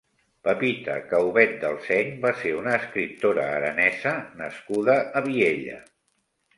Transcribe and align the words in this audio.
Pepita 0.45 0.95
Caubet 1.11 1.53
Delseny 1.65 2.09
va 2.25 2.33
ser 2.41 2.55
una 2.63 2.75
escriptora 2.81 3.47
aranesa 3.61 4.19
nascuda 4.43 5.01
a 5.23 5.27
Viella. 5.33 5.83